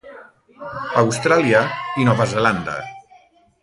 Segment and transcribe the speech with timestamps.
[1.03, 1.63] Austràlia
[2.05, 2.83] i Nova Zelanda.